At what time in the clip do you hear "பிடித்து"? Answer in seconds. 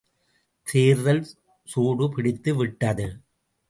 2.15-2.53